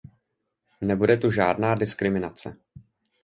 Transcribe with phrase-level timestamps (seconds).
[0.81, 2.53] Nebude tu žádná diskriminace.